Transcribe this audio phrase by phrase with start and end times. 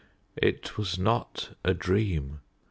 [0.41, 2.39] It was not a dream.